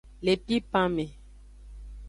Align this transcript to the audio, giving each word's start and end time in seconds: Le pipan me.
Le 0.23 0.33
pipan 0.35 0.89
me. 0.89 1.05